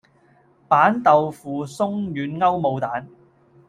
[0.67, 3.07] 板豆腐鬆軟歐姆蛋